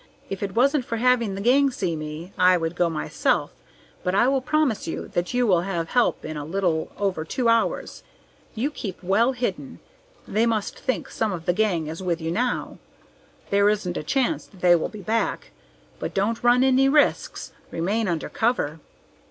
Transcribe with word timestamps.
If 0.31 0.41
it 0.41 0.55
wasn't 0.55 0.83
for 0.83 0.97
having 0.97 1.35
the 1.35 1.41
gang 1.41 1.69
see 1.69 1.95
me, 1.95 2.33
I 2.35 2.57
would 2.57 2.75
go 2.75 2.89
myself; 2.89 3.53
but 4.03 4.15
I 4.15 4.27
will 4.27 4.41
promise 4.41 4.87
you 4.87 5.09
that 5.09 5.31
you 5.35 5.45
will 5.45 5.61
have 5.61 5.89
help 5.89 6.25
in 6.25 6.35
a 6.35 6.43
little 6.43 6.91
over 6.97 7.23
two 7.23 7.47
hours. 7.49 8.01
You 8.55 8.71
keep 8.71 8.97
well 9.03 9.33
hidden. 9.33 9.79
They 10.27 10.47
must 10.47 10.79
think 10.79 11.07
some 11.07 11.31
of 11.31 11.45
the 11.45 11.53
gang 11.53 11.85
is 11.85 12.01
with 12.01 12.19
you 12.19 12.31
now. 12.31 12.79
There 13.51 13.69
isn't 13.69 13.95
a 13.95 14.01
chance 14.01 14.47
that 14.47 14.61
they 14.61 14.75
will 14.75 14.89
be 14.89 15.01
back, 15.03 15.51
but 15.99 16.15
don't 16.15 16.41
run 16.43 16.63
any 16.63 16.89
risks. 16.89 17.53
Remain 17.69 18.07
under 18.07 18.27
cover. 18.27 18.79